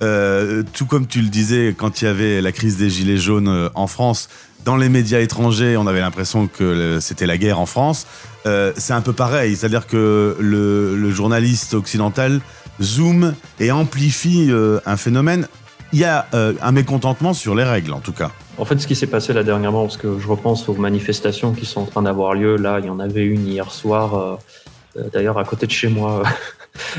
Euh, 0.02 0.62
tout 0.74 0.86
comme 0.86 1.06
tu 1.06 1.20
le 1.20 1.28
disais, 1.28 1.74
quand 1.76 2.00
il 2.00 2.04
y 2.04 2.08
avait 2.08 2.40
la 2.40 2.52
crise 2.52 2.76
des 2.76 2.88
Gilets 2.88 3.16
jaunes 3.16 3.48
euh, 3.48 3.68
en 3.74 3.86
France, 3.86 4.28
dans 4.68 4.76
les 4.76 4.90
médias 4.90 5.20
étrangers, 5.20 5.78
on 5.78 5.86
avait 5.86 6.00
l'impression 6.00 6.46
que 6.46 6.98
c'était 7.00 7.24
la 7.24 7.38
guerre 7.38 7.58
en 7.58 7.64
France. 7.64 8.06
Euh, 8.44 8.70
c'est 8.76 8.92
un 8.92 9.00
peu 9.00 9.14
pareil, 9.14 9.56
c'est-à-dire 9.56 9.86
que 9.86 10.36
le, 10.38 11.10
journaliste 11.10 11.72
occidental 11.72 12.42
zoome 12.82 13.34
et 13.60 13.72
amplifie 13.72 14.52
un 14.84 14.96
phénomène. 14.98 15.48
Il 15.94 16.00
y 16.00 16.04
a 16.04 16.26
un 16.34 16.72
mécontentement 16.72 17.32
sur 17.32 17.54
les 17.54 17.64
règles, 17.64 17.94
en 17.94 18.00
tout 18.00 18.12
cas. 18.12 18.30
En 18.58 18.66
fait, 18.66 18.78
ce 18.78 18.86
qui 18.86 18.94
s'est 18.94 19.06
passé 19.06 19.32
là 19.32 19.42
dernièrement, 19.42 19.84
parce 19.84 19.96
que 19.96 20.18
je 20.18 20.28
repense 20.28 20.68
aux 20.68 20.74
manifestations 20.74 21.52
qui 21.52 21.64
sont 21.64 21.80
en 21.80 21.86
train 21.86 22.02
d'avoir 22.02 22.34
lieu, 22.34 22.56
là, 22.56 22.78
il 22.78 22.84
y 22.84 22.90
en 22.90 23.00
avait 23.00 23.24
une 23.24 23.48
hier 23.48 23.70
soir, 23.70 24.38
d'ailleurs 25.14 25.38
à 25.38 25.44
côté 25.44 25.66
de 25.66 25.72
chez 25.72 25.88
moi, 25.88 26.24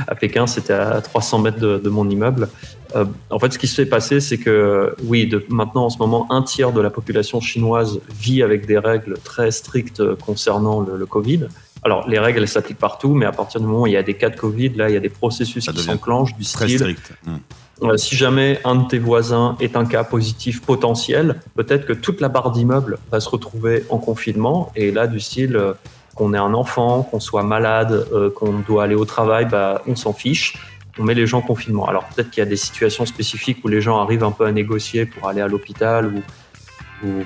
à 0.08 0.16
Pékin, 0.16 0.48
c'était 0.48 0.74
à 0.74 1.02
300 1.02 1.40
mètres 1.40 1.60
de, 1.60 1.90
mon 1.90 2.10
immeuble. 2.10 2.50
Euh, 2.96 3.06
en 3.30 3.40
fait, 3.40 3.54
ce 3.54 3.60
qui 3.60 3.68
s'est 3.68 3.86
passé, 3.86 4.20
c'est 4.20 4.38
que 4.38 4.96
oui, 5.04 5.28
de, 5.28 5.46
maintenant 5.50 5.86
en 5.86 5.90
ce 5.90 5.98
moment, 5.98 6.32
un 6.32 6.42
tiers 6.42 6.72
de 6.72 6.82
la 6.82 6.90
population 6.90 7.40
chinoise 7.40 8.00
vit 8.20 8.44
avec 8.44 8.66
des 8.66 8.78
règles 8.78 9.18
très 9.24 9.52
strictes 9.52 10.04
concernant 10.16 10.82
le, 10.82 11.06
Covid. 11.06 11.48
Alors, 11.84 12.08
les 12.10 12.20
règles, 12.20 12.40
elles 12.40 12.48
s'appliquent 12.48 12.80
partout, 12.80 13.14
mais 13.14 13.26
à 13.26 13.32
partir 13.32 13.62
du 13.62 13.68
moment 13.68 13.84
où 13.84 13.88
il 13.88 13.94
y 13.94 13.98
a 13.98 14.04
des 14.04 14.16
cas 14.16 14.30
de 14.30 14.38
Covid, 14.38 14.70
là, 14.70 14.90
il 14.90 14.94
y 14.94 14.98
a 14.98 15.02
des 15.02 15.10
processus 15.10 15.66
qui 15.66 15.80
s'enclenchent 15.80 16.36
du 16.36 16.44
très 16.46 16.66
style. 16.66 16.80
Strict. 16.80 17.14
Hmm. 17.26 17.38
Euh, 17.82 17.98
si 17.98 18.16
jamais 18.16 18.60
un 18.66 18.76
de 18.76 18.88
tes 18.88 19.00
voisins 19.00 19.56
est 19.60 19.78
un 19.78 19.86
cas 19.86 20.04
positif 20.04 20.62
potentiel, 20.62 21.40
peut-être 21.56 21.86
que 21.86 21.94
toute 21.94 22.20
la 22.20 22.28
barre 22.28 22.52
d'immeuble 22.52 23.00
va 23.12 23.20
se 23.20 23.30
retrouver 23.30 23.86
en 23.90 23.98
confinement. 23.98 24.72
Et 24.76 24.92
là, 24.92 25.08
du 25.08 25.20
style, 25.20 25.56
euh, 25.56 25.74
qu'on 26.20 26.34
ait 26.34 26.38
un 26.38 26.54
enfant, 26.54 27.04
qu'on 27.04 27.22
soit 27.22 27.44
malade, 27.44 28.06
euh, 28.12 28.30
qu'on 28.30 28.60
doit 28.60 28.84
aller 28.84 28.96
au 28.96 29.06
travail, 29.06 29.46
bah, 29.46 29.82
on 29.88 29.96
s'en 29.96 30.12
fiche. 30.12 30.58
On 31.00 31.04
met 31.04 31.14
les 31.14 31.26
gens 31.26 31.38
en 31.38 31.42
confinement. 31.42 31.88
Alors 31.88 32.04
peut-être 32.10 32.30
qu'il 32.30 32.42
y 32.42 32.46
a 32.46 32.50
des 32.50 32.58
situations 32.58 33.06
spécifiques 33.06 33.60
où 33.64 33.70
les 33.70 33.80
gens 33.80 34.02
arrivent 34.02 34.26
un 34.26 34.32
peu 34.32 34.46
à 34.46 34.52
négocier 34.52 35.06
pour 35.06 35.30
aller 35.30 35.40
à 35.40 35.48
l'hôpital 35.48 36.12
ou, 36.14 36.22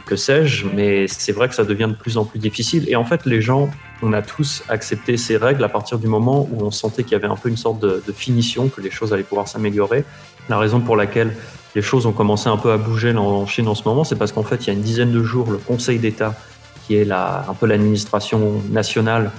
que 0.06 0.16
sais-je, 0.16 0.68
mais 0.68 1.08
c'est 1.08 1.32
vrai 1.32 1.50
que 1.50 1.56
ça 1.56 1.64
devient 1.64 1.88
de 1.90 1.96
plus 1.96 2.20
en 2.20 2.26
plus 2.26 2.38
difficile. 2.38 2.88
Et 2.88 2.96
en 2.96 3.04
fait, 3.04 3.26
les 3.26 3.42
gens, 3.42 3.72
on 4.04 4.14
a 4.14 4.22
tous 4.22 4.62
accepté 4.70 5.18
ces 5.18 5.36
règles 5.36 5.64
à 5.64 5.70
partir 5.70 5.98
du 5.98 6.06
moment 6.06 6.48
où 6.52 6.64
on 6.64 6.70
sentait 6.70 7.02
qu'il 7.02 7.14
y 7.14 7.16
avait 7.16 7.26
un 7.26 7.36
peu 7.36 7.50
une 7.50 7.58
sorte 7.58 7.80
de 7.82 8.12
finition, 8.16 8.70
que 8.70 8.82
les 8.82 8.92
choses 8.92 9.12
allaient 9.14 9.24
pouvoir 9.24 9.48
s'améliorer. 9.48 10.06
La 10.48 10.60
raison 10.60 10.80
pour 10.80 10.96
laquelle 10.96 11.36
les 11.74 11.82
choses 11.82 12.06
ont 12.06 12.12
commencé 12.12 12.50
un 12.50 12.58
peu 12.58 12.72
à 12.72 12.78
bouger 12.78 13.16
en 13.18 13.48
Chine 13.48 13.68
en 13.68 13.74
ce 13.74 13.84
moment, 13.86 14.04
c'est 14.04 14.16
parce 14.16 14.32
qu'en 14.32 14.44
fait, 14.44 14.58
il 14.58 14.68
y 14.68 14.70
a 14.70 14.74
une 14.74 14.82
dizaine 14.82 15.12
de 15.12 15.24
jours, 15.24 15.50
le 15.50 15.58
Conseil 15.58 15.98
d'État 15.98 16.36
qui 16.86 16.96
est 16.96 17.06
la, 17.06 17.46
un 17.50 17.54
peu 17.54 17.66
l'administration 17.66 18.62
nationale, 18.70 19.32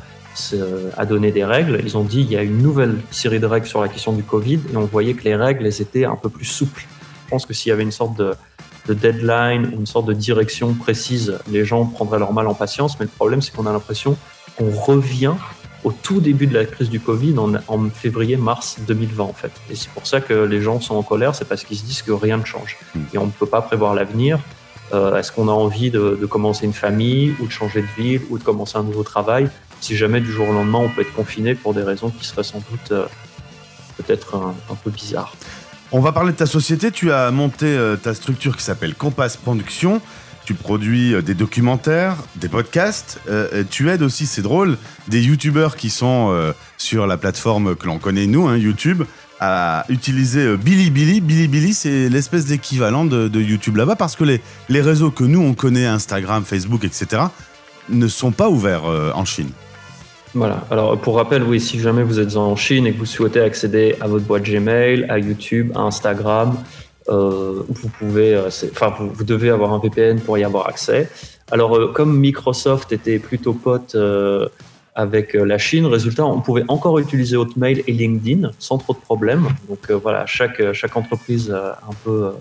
a 0.96 1.06
donné 1.06 1.30
des 1.30 1.44
règles. 1.44 1.80
Ils 1.84 1.96
ont 1.96 2.02
dit 2.02 2.20
il 2.20 2.30
y 2.30 2.36
a 2.36 2.42
une 2.42 2.58
nouvelle 2.58 2.96
série 3.10 3.38
de 3.38 3.46
règles 3.46 3.66
sur 3.66 3.80
la 3.80 3.88
question 3.88 4.12
du 4.12 4.22
Covid 4.22 4.60
et 4.72 4.76
on 4.76 4.84
voyait 4.84 5.14
que 5.14 5.24
les 5.24 5.36
règles 5.36 5.64
elles 5.66 5.80
étaient 5.80 6.04
un 6.04 6.16
peu 6.16 6.28
plus 6.28 6.44
souples. 6.44 6.86
Je 7.24 7.30
pense 7.30 7.46
que 7.46 7.54
s'il 7.54 7.70
y 7.70 7.72
avait 7.72 7.82
une 7.82 7.92
sorte 7.92 8.16
de, 8.18 8.34
de, 8.86 8.94
deadline 8.94 9.70
ou 9.72 9.80
une 9.80 9.86
sorte 9.86 10.06
de 10.06 10.12
direction 10.12 10.74
précise, 10.74 11.38
les 11.48 11.64
gens 11.64 11.86
prendraient 11.86 12.18
leur 12.18 12.32
mal 12.32 12.46
en 12.48 12.54
patience. 12.54 12.98
Mais 12.98 13.06
le 13.06 13.10
problème, 13.10 13.42
c'est 13.42 13.54
qu'on 13.54 13.66
a 13.66 13.72
l'impression 13.72 14.16
qu'on 14.56 14.70
revient 14.70 15.34
au 15.84 15.92
tout 15.92 16.20
début 16.20 16.46
de 16.46 16.54
la 16.54 16.64
crise 16.64 16.90
du 16.90 16.98
Covid 16.98 17.38
en, 17.38 17.54
en 17.68 17.90
février-mars 17.90 18.78
2020 18.86 19.24
en 19.24 19.32
fait. 19.32 19.52
Et 19.70 19.76
c'est 19.76 19.90
pour 19.90 20.06
ça 20.06 20.20
que 20.20 20.32
les 20.32 20.60
gens 20.60 20.80
sont 20.80 20.96
en 20.96 21.02
colère, 21.02 21.34
c'est 21.34 21.46
parce 21.46 21.62
qu'ils 21.62 21.76
se 21.76 21.84
disent 21.84 22.02
que 22.02 22.12
rien 22.12 22.38
ne 22.38 22.44
change. 22.44 22.78
Hmm. 22.94 23.02
Et 23.12 23.18
on 23.18 23.26
ne 23.26 23.30
peut 23.30 23.46
pas 23.46 23.62
prévoir 23.62 23.94
l'avenir. 23.94 24.40
Euh, 24.92 25.16
est-ce 25.16 25.32
qu'on 25.32 25.48
a 25.48 25.52
envie 25.52 25.90
de, 25.90 26.26
commencer 26.26 26.66
une 26.66 26.72
famille 26.72 27.34
ou 27.40 27.46
de 27.46 27.52
changer 27.52 27.82
de 27.82 28.02
ville 28.02 28.20
ou 28.30 28.38
de 28.38 28.44
commencer 28.44 28.76
un 28.76 28.82
nouveau 28.82 29.02
travail? 29.02 29.48
Si 29.80 29.96
jamais 29.96 30.20
du 30.20 30.30
jour 30.30 30.48
au 30.48 30.52
lendemain 30.52 30.78
on 30.78 30.88
peut 30.88 31.02
être 31.02 31.14
confiné 31.14 31.54
pour 31.54 31.74
des 31.74 31.82
raisons 31.82 32.10
qui 32.10 32.26
seraient 32.26 32.44
sans 32.44 32.58
doute 32.70 32.92
euh, 32.92 33.06
peut-être 33.96 34.36
un, 34.36 34.74
peu 34.82 34.90
bizarres. 34.90 35.34
On 35.92 36.00
va 36.00 36.12
parler 36.12 36.32
de 36.32 36.36
ta 36.36 36.46
société. 36.46 36.90
Tu 36.90 37.12
as 37.12 37.30
monté 37.30 37.66
euh, 37.66 37.96
ta 37.96 38.14
structure 38.14 38.56
qui 38.56 38.62
s'appelle 38.62 38.94
Compass 38.94 39.36
Production. 39.36 40.00
Tu 40.44 40.52
produis 40.52 41.22
des 41.22 41.32
documentaires, 41.32 42.16
des 42.36 42.50
podcasts. 42.50 43.18
tu 43.70 43.88
aides 43.88 44.02
aussi, 44.02 44.26
c'est 44.26 44.42
drôle, 44.42 44.76
des 45.08 45.22
youtubeurs 45.22 45.74
qui 45.74 45.88
sont 45.88 46.52
sur 46.76 47.06
la 47.06 47.16
plateforme 47.16 47.74
que 47.74 47.86
l'on 47.86 47.98
connaît 47.98 48.26
nous, 48.26 48.46
hein, 48.46 48.58
YouTube 48.58 49.04
à 49.40 49.84
utiliser 49.88 50.40
euh, 50.40 50.56
Bilibili. 50.56 51.20
Bilibili, 51.20 51.74
c'est 51.74 52.08
l'espèce 52.08 52.46
d'équivalent 52.46 53.04
de, 53.04 53.40
YouTube 53.40 53.76
là-bas 53.76 53.96
parce 53.96 54.16
que 54.16 54.24
les, 54.24 54.40
les 54.68 54.80
réseaux 54.80 55.10
que 55.10 55.24
nous, 55.24 55.40
on 55.40 55.54
connaît, 55.54 55.86
Instagram, 55.86 56.44
Facebook, 56.44 56.84
etc., 56.84 57.22
ne 57.88 58.06
sont 58.08 58.30
pas 58.30 58.48
ouverts 58.48 58.86
euh, 58.86 59.10
en 59.14 59.24
Chine. 59.24 59.50
Voilà. 60.34 60.64
Alors, 60.70 60.98
pour 60.98 61.16
rappel, 61.16 61.42
oui, 61.42 61.60
si 61.60 61.78
jamais 61.78 62.02
vous 62.02 62.18
êtes 62.18 62.36
en 62.36 62.56
Chine 62.56 62.86
et 62.86 62.92
que 62.92 62.98
vous 62.98 63.06
souhaitez 63.06 63.40
accéder 63.40 63.96
à 64.00 64.08
votre 64.08 64.24
boîte 64.24 64.42
Gmail, 64.42 65.06
à 65.08 65.18
YouTube, 65.18 65.70
à 65.74 65.80
Instagram, 65.80 66.56
euh, 67.08 67.62
vous 67.68 67.88
pouvez, 67.98 68.36
enfin, 68.72 68.92
vous, 68.98 69.10
vous, 69.12 69.24
devez 69.24 69.50
avoir 69.50 69.72
un 69.72 69.78
VPN 69.78 70.18
pour 70.20 70.38
y 70.38 70.44
avoir 70.44 70.68
accès. 70.68 71.08
Alors, 71.52 71.92
comme 71.92 72.18
Microsoft 72.18 72.90
était 72.92 73.18
plutôt 73.18 73.52
pote 73.52 73.94
avec 74.94 75.34
euh, 75.34 75.44
la 75.44 75.58
Chine. 75.58 75.86
Résultat, 75.86 76.24
on 76.24 76.40
pouvait 76.40 76.64
encore 76.68 76.98
utiliser 76.98 77.36
Hotmail 77.36 77.82
et 77.86 77.92
LinkedIn 77.92 78.50
sans 78.58 78.78
trop 78.78 78.92
de 78.92 78.98
problèmes. 78.98 79.48
Donc 79.68 79.90
euh, 79.90 79.94
voilà, 79.96 80.26
chaque, 80.26 80.60
euh, 80.60 80.72
chaque 80.72 80.96
entreprise 80.96 81.50
un 81.52 81.94
peu, 82.04 82.32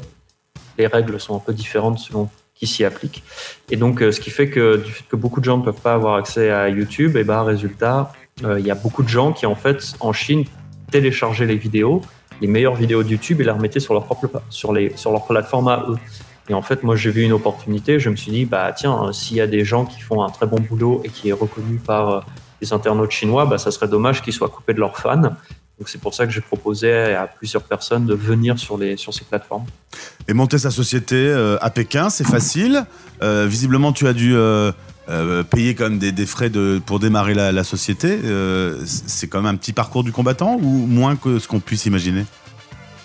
les 0.77 0.87
règles 0.87 1.19
sont 1.19 1.35
un 1.35 1.39
peu 1.39 1.53
différentes 1.53 1.99
selon 1.99 2.29
qui 2.55 2.67
s'y 2.67 2.85
applique. 2.85 3.23
Et 3.71 3.75
donc, 3.75 3.99
ce 3.99 4.19
qui 4.19 4.29
fait 4.29 4.47
que 4.47 4.77
du 4.77 4.91
fait 4.91 5.03
que 5.09 5.15
beaucoup 5.15 5.39
de 5.39 5.45
gens 5.45 5.57
ne 5.57 5.63
peuvent 5.63 5.81
pas 5.81 5.95
avoir 5.95 6.15
accès 6.15 6.51
à 6.51 6.69
YouTube, 6.69 7.17
et 7.17 7.23
ben 7.23 7.41
résultat, 7.41 8.13
il 8.43 8.65
y 8.65 8.69
a 8.69 8.75
beaucoup 8.75 9.01
de 9.01 9.09
gens 9.09 9.33
qui 9.33 9.47
en 9.47 9.55
fait 9.55 9.95
en 9.99 10.13
Chine 10.13 10.45
téléchargeaient 10.91 11.47
les 11.47 11.57
vidéos, 11.57 12.01
les 12.41 12.47
meilleures 12.47 12.75
vidéos 12.75 13.01
de 13.01 13.09
YouTube 13.09 13.41
et 13.41 13.43
les 13.43 13.49
remettaient 13.49 13.79
sur 13.79 13.95
leur 13.95 14.05
propre 14.05 14.43
sur 14.49 14.71
les 14.71 14.95
sur 14.95 15.11
leur 15.11 15.25
plateforme 15.25 15.67
à 15.67 15.85
eux. 15.89 15.97
Et 16.49 16.53
en 16.53 16.61
fait, 16.61 16.83
moi, 16.83 16.95
j'ai 16.95 17.09
vu 17.09 17.23
une 17.23 17.31
opportunité. 17.31 17.99
Je 17.99 18.09
me 18.09 18.15
suis 18.15 18.31
dit, 18.31 18.45
bah 18.45 18.71
tiens, 18.71 19.11
s'il 19.13 19.37
y 19.37 19.41
a 19.41 19.47
des 19.47 19.65
gens 19.65 19.85
qui 19.85 20.01
font 20.01 20.21
un 20.21 20.29
très 20.29 20.45
bon 20.45 20.59
boulot 20.59 21.01
et 21.03 21.09
qui 21.09 21.29
est 21.29 21.33
reconnu 21.33 21.77
par 21.77 22.25
les 22.63 22.73
internautes 22.73 23.11
chinois, 23.11 23.45
bah, 23.45 23.57
ça 23.57 23.71
serait 23.71 23.87
dommage 23.87 24.21
qu'ils 24.21 24.33
soient 24.33 24.49
coupés 24.49 24.73
de 24.73 24.79
leurs 24.79 24.97
fans. 24.97 25.35
Donc 25.79 25.89
c'est 25.89 25.99
pour 25.99 26.13
ça 26.13 26.25
que 26.25 26.31
j'ai 26.31 26.41
proposé 26.41 26.93
à 26.93 27.27
plusieurs 27.27 27.63
personnes 27.63 28.05
de 28.05 28.13
venir 28.13 28.57
sur, 28.57 28.77
les, 28.77 28.95
sur 28.95 29.13
ces 29.13 29.25
plateformes. 29.25 29.65
Et 30.27 30.33
monter 30.33 30.57
sa 30.57 30.71
société 30.71 31.15
euh, 31.15 31.57
à 31.61 31.69
Pékin, 31.69 32.09
c'est 32.09 32.27
facile. 32.27 32.85
Euh, 33.21 33.45
visiblement, 33.49 33.91
tu 33.91 34.07
as 34.07 34.13
dû 34.13 34.35
euh, 34.35 34.71
euh, 35.09 35.43
payer 35.43 35.75
quand 35.75 35.89
même 35.89 35.99
des, 35.99 36.25
frais 36.25 36.49
de, 36.49 36.81
pour 36.85 36.99
démarrer 36.99 37.33
la, 37.33 37.63
société. 37.63 38.19
C'est 38.85 39.27
quand 39.27 39.41
même 39.41 39.53
un 39.53 39.57
petit 39.57 39.73
parcours 39.73 40.03
du 40.03 40.11
combattant 40.11 40.55
ou 40.55 40.85
moins 40.87 41.15
que 41.15 41.39
ce 41.39 41.47
qu'on 41.47 41.59
puisse 41.59 41.85
imaginer? 41.85 42.25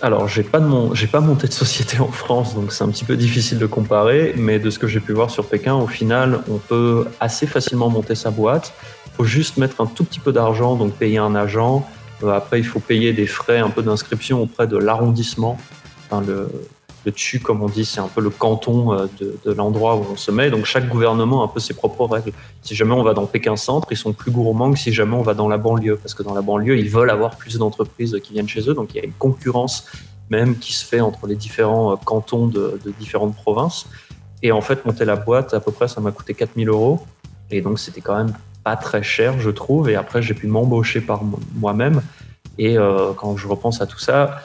Alors, 0.01 0.29
j'ai 0.29 0.43
pas, 0.43 0.61
de 0.61 0.95
j'ai 0.95 1.07
pas 1.07 1.19
monté 1.19 1.47
de 1.47 1.53
société 1.53 1.99
en 1.99 2.11
France, 2.11 2.55
donc 2.55 2.71
c'est 2.71 2.85
un 2.85 2.89
petit 2.89 3.03
peu 3.03 3.17
difficile 3.17 3.59
de 3.59 3.65
comparer, 3.65 4.33
mais 4.37 4.57
de 4.57 4.69
ce 4.69 4.79
que 4.79 4.87
j'ai 4.87 5.01
pu 5.01 5.11
voir 5.11 5.29
sur 5.29 5.45
Pékin, 5.45 5.73
au 5.73 5.87
final, 5.87 6.39
on 6.49 6.57
peut 6.57 7.05
assez 7.19 7.47
facilement 7.47 7.89
monter 7.89 8.15
sa 8.15 8.31
boîte. 8.31 8.73
Faut 9.19 9.25
juste 9.25 9.57
mettre 9.57 9.81
un 9.81 9.85
tout 9.85 10.05
petit 10.05 10.21
peu 10.21 10.31
d'argent, 10.31 10.77
donc 10.77 10.93
payer 10.93 11.17
un 11.17 11.35
agent. 11.35 11.85
Euh, 12.23 12.29
après, 12.29 12.57
il 12.59 12.65
faut 12.65 12.79
payer 12.79 13.11
des 13.11 13.27
frais 13.27 13.59
un 13.59 13.69
peu 13.69 13.83
d'inscription 13.83 14.41
auprès 14.41 14.65
de 14.65 14.77
l'arrondissement. 14.77 15.57
Le, 16.25 16.47
le 17.05 17.11
TCHU, 17.11 17.39
comme 17.39 17.61
on 17.61 17.67
dit, 17.67 17.85
c'est 17.85 17.99
un 17.99 18.07
peu 18.07 18.21
le 18.21 18.29
canton 18.29 18.93
euh, 18.93 19.07
de, 19.19 19.51
l'endroit 19.51 19.97
où 19.97 20.05
on 20.11 20.15
se 20.15 20.31
met. 20.31 20.49
Donc 20.49 20.63
chaque 20.65 20.87
gouvernement 20.87 21.41
a 21.41 21.45
un 21.45 21.47
peu 21.49 21.59
ses 21.59 21.73
propres 21.73 22.05
règles. 22.05 22.31
Si 22.61 22.75
jamais 22.75 22.93
on 22.93 23.03
va 23.03 23.13
dans 23.13 23.25
Pékin 23.25 23.57
Centre, 23.57 23.87
ils 23.91 23.97
sont 23.97 24.13
plus 24.13 24.31
gourmands 24.31 24.71
que 24.71 24.79
si 24.79 24.93
jamais 24.93 25.15
on 25.15 25.21
va 25.21 25.33
dans 25.33 25.49
la 25.49 25.57
banlieue, 25.57 25.97
parce 25.97 26.13
que 26.13 26.23
dans 26.23 26.33
la 26.33 26.41
banlieue, 26.41 26.77
ils 26.77 26.89
veulent 26.89 27.09
avoir 27.09 27.35
plus 27.35 27.57
d'entreprises 27.57 28.17
qui 28.23 28.31
viennent 28.31 28.47
chez 28.47 28.69
eux. 28.69 28.73
Donc 28.73 28.93
il 28.93 28.97
y 28.97 29.01
a 29.01 29.03
une 29.03 29.13
concurrence 29.13 29.85
même 30.29 30.57
qui 30.57 30.73
se 30.73 30.85
fait 30.85 31.01
entre 31.01 31.27
les 31.27 31.35
différents 31.35 31.91
euh, 31.91 31.95
cantons 32.03 32.47
de, 32.47 32.79
différentes 32.99 33.35
provinces. 33.35 33.85
Et 34.43 34.53
en 34.53 34.61
fait, 34.61 34.85
monter 34.85 35.03
la 35.03 35.17
boîte, 35.17 35.53
à 35.53 35.59
peu 35.59 35.73
près, 35.73 35.89
ça 35.89 35.99
m'a 35.99 36.11
coûté 36.11 36.33
4000 36.33 36.69
euros. 36.69 37.01
Et 37.51 37.61
donc 37.61 37.79
c'était 37.79 38.01
quand 38.01 38.15
même 38.15 38.33
pas 38.63 38.75
très 38.75 39.03
cher, 39.03 39.39
je 39.39 39.49
trouve. 39.49 39.89
Et 39.89 39.95
après, 39.95 40.21
j'ai 40.21 40.33
pu 40.33 40.47
m'embaucher 40.47 41.01
par 41.01 41.21
moi-même. 41.55 42.01
Et 42.57 42.77
euh, 42.77 43.13
quand 43.15 43.37
je 43.37 43.47
repense 43.47 43.81
à 43.81 43.87
tout 43.87 43.99
ça, 43.99 44.41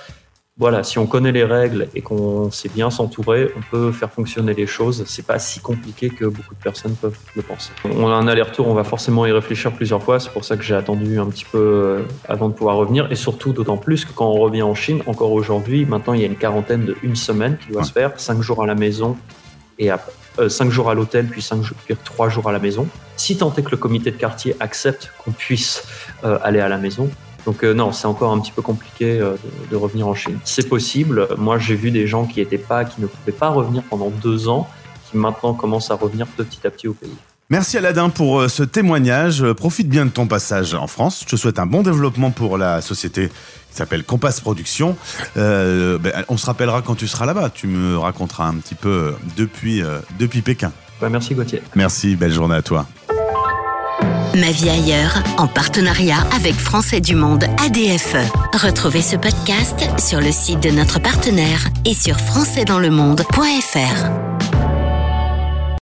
voilà, 0.57 0.85
si 0.85 1.01
on 1.01 1.07
connaît 1.07 1.33
les 1.33 1.43
règles 1.43 1.89
et 1.97 2.01
qu'on 2.01 2.49
sait 2.53 2.69
bien 2.69 2.89
s'entourer, 2.89 3.51
on 3.57 3.61
peut 3.73 3.91
faire 3.91 4.13
fonctionner 4.13 4.55
les 4.55 4.69
choses. 4.69 5.03
C'est 5.05 5.27
pas 5.27 5.41
si 5.41 5.59
compliqué 5.59 6.11
que 6.11 6.27
beaucoup 6.27 6.55
de 6.55 6.63
personnes 6.63 6.95
peuvent 6.95 7.19
le 7.35 7.43
penser. 7.43 7.73
On 7.85 8.09
a 8.09 8.15
un 8.15 8.29
aller-retour, 8.29 8.69
on 8.69 8.75
va 8.75 8.85
forcément 8.85 9.27
y 9.27 9.33
réfléchir 9.33 9.73
plusieurs 9.73 10.01
fois. 10.01 10.21
C'est 10.21 10.31
pour 10.31 10.45
ça 10.45 10.57
que 10.57 10.63
j'ai 10.63 10.77
attendu 10.77 11.19
un 11.19 11.27
petit 11.27 11.45
peu 11.45 11.59
euh, 11.59 12.03
avant 12.29 12.49
de 12.49 12.55
pouvoir 12.55 12.77
revenir. 12.77 13.11
Et 13.11 13.17
surtout, 13.17 13.53
d'autant 13.53 13.79
plus 13.79 14.05
que 14.05 14.13
quand 14.13 14.29
on 14.29 14.39
revient 14.39 14.63
en 14.63 14.77
Chine, 14.77 15.03
encore 15.07 15.33
aujourd'hui, 15.33 15.87
maintenant 15.87 16.13
il 16.15 16.21
y 16.21 16.25
a 16.25 16.29
une 16.29 16.37
quarantaine 16.37 16.85
de 16.85 16.97
une 17.03 17.17
semaine 17.17 17.59
qui 17.59 17.73
doit 17.73 17.83
se 17.83 17.91
faire, 17.91 18.13
cinq 18.21 18.41
jours 18.41 18.63
à 18.63 18.67
la 18.67 18.77
maison 18.77 19.17
et 19.81 19.91
euh, 19.91 20.49
cinq 20.49 20.71
jours 20.71 20.89
à 20.89 20.95
l'hôtel, 20.95 21.27
puis 21.27 21.43
cinq 21.43 21.63
puis 21.85 21.97
trois 22.05 22.29
jours 22.29 22.49
à 22.49 22.53
la 22.53 22.61
maison. 22.61 22.87
Si 23.17 23.37
tant 23.37 23.55
est 23.55 23.63
que 23.63 23.71
le 23.71 23.77
comité 23.77 24.11
de 24.11 24.17
quartier 24.17 24.57
accepte 24.61 25.13
qu'on 25.19 25.33
puisse 25.33 25.85
euh, 26.25 26.39
aller 26.43 26.61
à 26.61 26.69
la 26.69 26.79
maison, 26.79 27.11
donc 27.47 27.63
euh, 27.63 27.75
non, 27.75 27.93
c'est 27.93 28.07
encore 28.07 28.33
un 28.33 28.41
petit 28.41 28.53
peu 28.53 28.63
compliqué 28.63 29.21
euh, 29.21 29.37
de, 29.71 29.77
revenir 29.77 30.09
en 30.09 30.15
Chine. 30.15 30.39
C'est 30.45 30.69
possible. 30.69 31.29
Moi, 31.37 31.59
j'ai 31.59 31.77
vu 31.77 31.91
des 31.91 32.07
gens 32.07 32.27
qui 32.27 32.41
étaient 32.41 32.59
pas, 32.59 32.85
qui 32.85 33.01
ne 33.01 33.07
pouvaient 33.07 33.33
pas 33.33 33.51
revenir 33.51 33.83
pendant 33.89 34.11
deux 34.11 34.49
ans, 34.49 34.69
qui 35.11 35.17
maintenant 35.17 35.55
commencent 35.55 35.91
à 35.91 35.95
revenir 35.95 36.27
petit 36.27 36.67
à 36.67 36.71
petit 36.71 36.89
au 36.89 36.95
pays. 36.95 37.15
Merci 37.51 37.77
Aladin 37.77 38.09
pour 38.09 38.49
ce 38.49 38.63
témoignage. 38.63 39.45
Profite 39.53 39.89
bien 39.89 40.07
de 40.07 40.11
ton 40.11 40.27
passage 40.27 40.73
en 40.73 40.87
France. 40.87 41.21
Je 41.25 41.31
te 41.31 41.37
souhaite 41.37 41.59
un 41.59 41.67
bon 41.67 41.83
développement 41.83 42.31
pour 42.31 42.57
la 42.57 42.81
société 42.81 43.29
qui 43.29 43.77
s'appelle 43.77 44.03
Compass 44.03 44.41
Production. 44.41 44.97
Ben, 45.37 46.01
on 46.29 46.39
se 46.39 46.47
rappellera 46.47 46.81
quand 46.81 46.95
tu 46.95 47.07
seras 47.07 47.27
là-bas. 47.27 47.51
Tu 47.51 47.67
me 47.67 47.99
raconteras 47.99 48.47
un 48.47 48.55
petit 48.55 48.75
peu 48.75 49.15
depuis, 49.37 49.83
depuis 50.19 50.41
Pékin. 50.41 50.73
Merci 51.11 51.35
Gauthier. 51.35 51.63
Merci, 51.75 52.17
belle 52.17 52.33
journée 52.33 52.57
à 52.57 52.63
toi. 52.63 52.87
Ma 54.37 54.51
vie 54.51 54.69
ailleurs, 54.69 55.23
en 55.39 55.47
partenariat 55.47 56.27
avec 56.35 56.55
Français 56.55 57.01
du 57.01 57.15
Monde 57.15 57.45
ADFE. 57.65 58.17
Retrouvez 58.53 59.03
ce 59.03 59.15
podcast 59.15 59.89
sur 60.01 60.21
le 60.21 60.33
site 60.33 60.61
de 60.61 60.71
notre 60.71 61.01
partenaire 61.01 61.69
et 61.85 61.95
sur 61.95 62.19
françaisdanslemonde.fr. 62.19 64.24